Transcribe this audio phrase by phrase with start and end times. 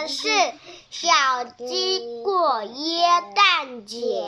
[0.00, 0.28] 的是
[0.88, 3.04] 小鸡过耶
[3.34, 4.24] 诞节。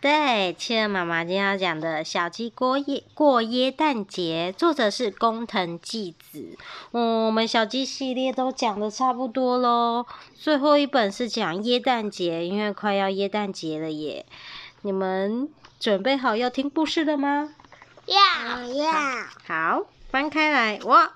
[0.00, 6.58] 对，企鹅妈妈今天要讲的《小鸡过耶过耶诞节》，作者是工藤纪子。
[6.90, 14.26] 嗯，我们小鸡系列都讲的差不多喽，最后一本是讲耶诞节，因为快要耶诞节了耶。
[14.80, 17.54] 你们准备好要听故事了吗？
[18.06, 18.92] 要要。
[19.46, 21.12] 好，翻开来，哇！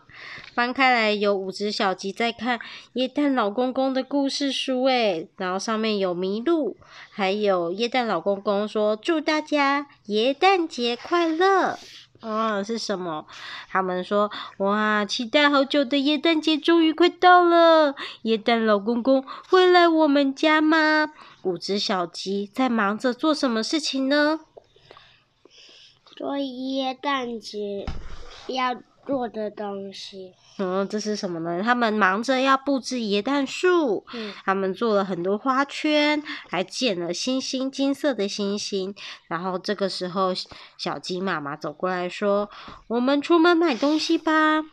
[0.56, 2.58] 翻开来有五只小鸡在看
[2.94, 6.78] 耶诞老公公的故事书诶，然后上面有麋鹿，
[7.10, 11.78] 还有耶诞老公公说祝大家耶诞节快乐。
[12.22, 13.26] 哦，是什么？
[13.68, 21.12] 他们说哇，期待好久的耶诞节终于快到了，耶诞老公公会来我们家吗？
[21.42, 24.40] 五只小鸡在忙着做什么事情呢？
[26.16, 27.84] 做耶诞节
[28.46, 28.74] 要
[29.06, 30.34] 做的东西。
[30.58, 31.62] 嗯，这是什么呢？
[31.62, 38.94] 他们忙着要布置椰蛋树，嗯，他们做了很多花圈，还建了星星，金色的星星。
[39.28, 40.32] 然后这个时候，
[40.78, 42.48] 小鸡妈妈走过来说
[42.88, 44.64] ：“我们出门买东西吧。”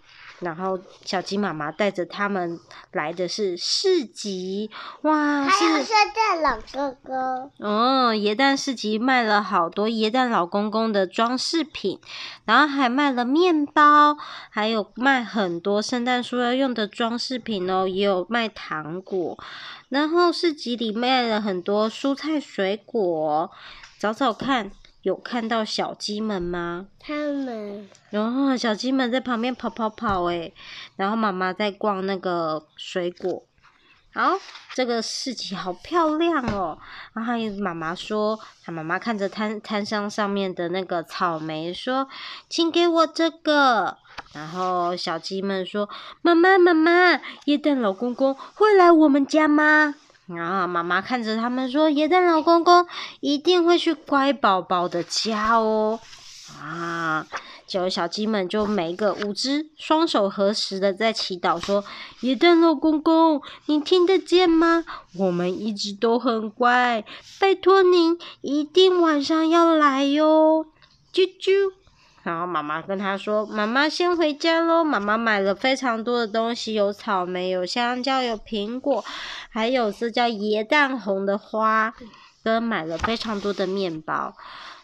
[0.44, 2.60] 然后小鸡妈妈带着他们
[2.92, 4.70] 来的是市集，
[5.02, 5.46] 哇！
[5.46, 7.50] 还有圣诞老哥哥。
[7.60, 12.00] 哦，耶诞市集卖了好多耶诞老公公的装饰品，
[12.46, 14.18] 然后还卖了面包，
[14.50, 19.38] 还有卖很多圣诞树要用的装饰品哦，也有卖糖果。
[19.90, 23.52] 然后市集里卖了很多蔬菜水果，
[24.00, 24.72] 找找看。
[25.04, 26.88] 有看到小鸡们吗？
[26.98, 30.54] 他们，然后小鸡们在旁边跑跑跑诶，
[30.96, 33.46] 然后妈妈在逛那个水果。
[34.14, 34.40] 好，
[34.74, 36.78] 这个市集好漂亮哦。
[37.14, 42.08] 然后妈妈说，她妈妈看着摊摊上上面的那个草莓，说
[42.48, 43.98] ：“请给我这个。”
[44.34, 45.90] 然后小鸡们说
[46.22, 49.96] ：“妈妈，妈妈，耶诞老公公会来我们家吗？”
[50.28, 52.88] 然后妈妈看着他们说：“耶诞老公公
[53.20, 56.00] 一定会去乖宝宝的家哦。”
[56.62, 57.26] 啊，
[57.68, 61.84] 就小鸡们就每个五只双手合十的在祈祷说
[62.22, 64.86] ：“耶诞老公公，你听得见吗？
[65.18, 67.04] 我们一直都很乖，
[67.40, 70.68] 拜托您一定晚上要来哟。”
[71.14, 71.83] 啾啾。
[72.24, 79.04] 然后妈妈跟他说：“妈妈先回家喽。”妈妈买了非常多的东西，有草莓，有香蕉，有苹果，
[79.50, 81.94] 还有这叫椰蛋红的花，
[82.44, 84.34] 跟买了非常多的面包。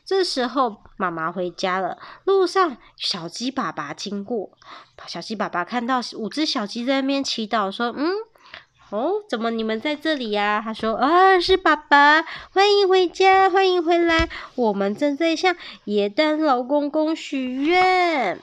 [0.06, 4.52] 这时候妈妈回家了，路上小鸡爸爸经过，
[5.08, 8.12] 小鸡爸爸看到五只小鸡在那边祈祷，说：“嗯。”
[8.92, 10.60] 哦，怎么你们在这里呀？
[10.64, 14.30] 他说：“啊，是爸爸，欢迎回家，欢迎回来。
[14.56, 18.40] 我们正在向耶诞老公公许愿。”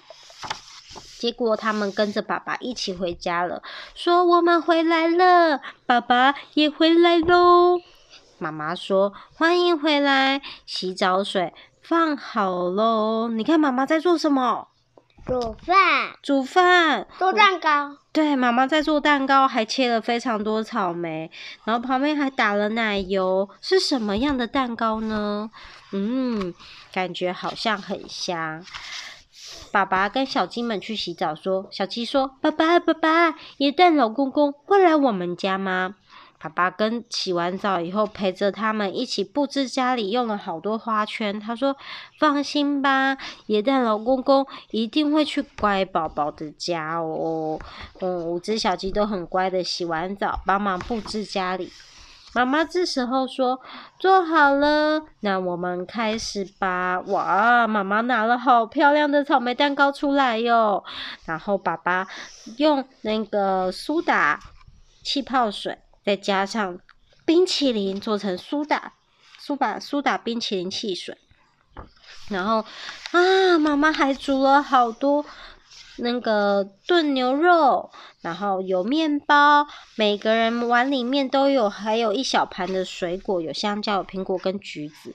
[1.19, 3.63] 结果他们跟着爸爸一起回家了，
[3.97, 7.81] 说：“我们回来了，爸爸也回来喽。”
[8.39, 11.53] 妈妈说：“欢迎回来，洗澡水
[11.83, 14.69] 放好喽。”你看妈妈在做什么？
[15.27, 17.97] 煮饭，煮饭，做蛋糕。
[18.13, 21.29] 对，妈妈在做蛋糕，还切了非常多草莓，
[21.65, 23.49] 然后旁边还打了奶油。
[23.61, 25.51] 是什么样的蛋糕呢？
[25.91, 26.55] 嗯，
[26.93, 28.65] 感觉好像很香。
[29.73, 35.97] 爸爸跟小鸡们去洗澡说，说小鸡说：“爸爸，爸爸，耶诞老公公会来我们家吗？”
[36.49, 41.41] 爸爸跟洗完澡以后，陪着他们一起布置家里，用了好多花圈。
[41.41, 41.77] 他说
[42.21, 47.59] ：“放心吧，野蛋老公公一定会去乖宝宝的家哦。”
[48.01, 51.73] 嗯，五只小鸡都很乖的洗完澡，帮忙布置家里。
[52.35, 53.61] 妈妈这时候说
[53.99, 60.85] ：“做好了，那我们开始吧。”哇，妈妈拿了好漂亮的草莓蛋糕出来哟。
[61.25, 62.07] 然后爸爸
[62.59, 64.39] 用那个苏打
[65.03, 65.79] 气泡水。
[66.07, 66.79] 再加上
[67.25, 68.93] 冰淇淋，做成苏打
[69.41, 71.19] 苏打苏打冰淇淋汽水，
[72.29, 72.65] 然后
[73.11, 75.27] 啊，妈妈还煮了好多
[75.97, 79.67] 那个炖牛肉，然后有面包，
[79.97, 85.13] 每个人碗里面都有，还有一小盘的水果，有香蕉、有苹果跟橘子，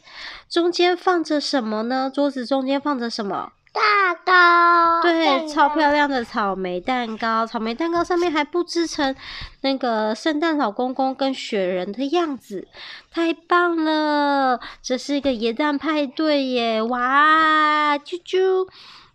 [0.50, 2.12] 中间放着什么呢？
[2.14, 3.54] 桌子中间放着什么？
[3.74, 3.84] 蛋
[4.26, 9.16] 糕，对，超漂亮的草莓蛋糕，草莓蛋糕上面还布置成
[9.62, 12.68] 那个圣诞老公公跟雪人的样子，
[13.12, 14.60] 太棒了！
[14.82, 18.68] 这是一个元旦派对耶，哇，啾啾。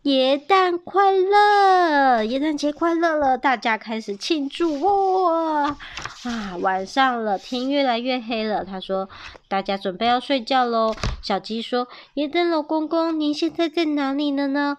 [0.07, 3.37] 耶诞快乐，耶诞节快乐了！
[3.37, 5.77] 大家开始庆祝哇！
[6.23, 8.65] 啊，晚上了，天越来越黑了。
[8.65, 9.09] 他说
[9.49, 14.77] ：“大家准备要睡觉喽。”小鸡说：“耶诞老公公，您现在在哪里了呢？”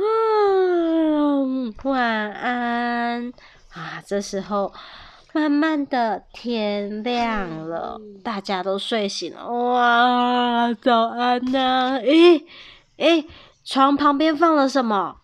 [0.00, 3.30] 嗯，晚安。
[3.74, 4.72] 啊，这时候
[5.34, 9.46] 慢慢的天亮了，大家都睡醒了。
[9.50, 11.96] 哇，早安呐、啊！
[11.98, 12.46] 诶
[12.96, 13.26] 诶，
[13.64, 15.16] 床旁边放了什么？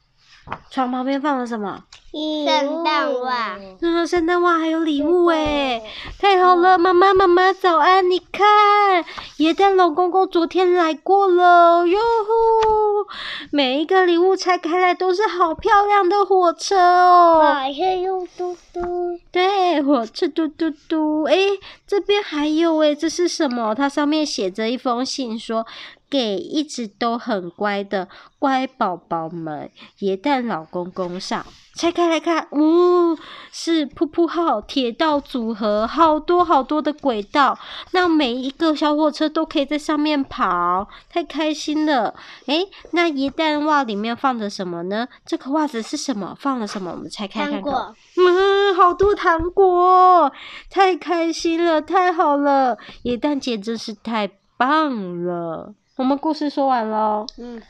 [0.70, 1.82] 床旁边放了什么？
[2.10, 3.34] 圣诞袜。
[3.34, 5.82] 啊，圣诞袜还有礼物诶，
[6.18, 6.78] 太好了！
[6.78, 8.08] 妈妈妈妈早安！
[8.08, 9.04] 你看，
[9.38, 13.06] 耶诞老公公昨天来过了哟呼！
[13.50, 17.42] 每一个礼物拆开来都是好漂亮的火车哦。
[17.42, 19.20] 火车又嘟嘟。
[19.30, 21.24] 对，火车嘟嘟嘟。
[21.24, 23.74] 诶，这边还有诶，这是什么？
[23.74, 25.66] 它上面写着一封信说。
[26.10, 28.08] 给一直都很乖的
[28.38, 31.44] 乖宝宝们，耶诞老公公上，
[31.74, 33.16] 拆开来看，呜，
[33.52, 37.58] 是噗噗号铁道组合，好多好多的轨道，
[37.92, 42.14] 那每一个小火车都可以在上面跑，太开心了。
[42.46, 45.08] 诶，那耶诞袜里面放着什么呢？
[45.26, 46.36] 这个袜子是什么？
[46.38, 46.90] 放了什么？
[46.92, 47.62] 我们拆开看看。
[47.62, 47.94] 糖果。
[48.16, 50.32] 嗯，好多糖果，
[50.70, 55.74] 太开心了，太好了，耶诞节真是太棒了。
[55.98, 57.26] 我们故事说完喽。
[57.38, 57.60] 嗯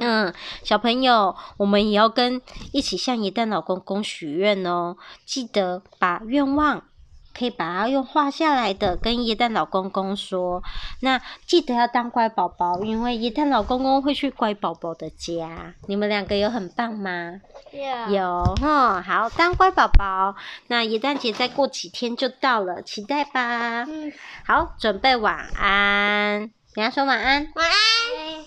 [0.00, 2.42] 嗯，小朋友，我们也要跟
[2.72, 4.96] 一起向耶诞老公公许愿哦。
[5.24, 6.84] 记得把愿望
[7.34, 10.62] 可以把它用画下来的跟耶诞老公公说。
[11.00, 15.74] 那记得要当乖宝宝，因为耶诞老公公会去乖宝宝的家。
[15.88, 17.40] 你们两个有很棒吗
[17.72, 18.10] ？Yeah.
[18.10, 20.36] 有哈，好，当乖宝宝。
[20.66, 23.86] 那耶诞节再过几天就到了，期待吧。
[23.88, 24.12] 嗯，
[24.44, 26.50] 好，准备晚安。
[26.74, 28.39] 你要说晚安，晚安。